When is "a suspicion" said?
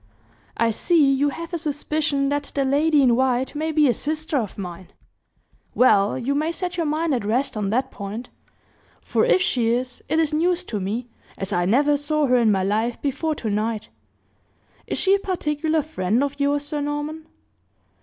1.53-2.29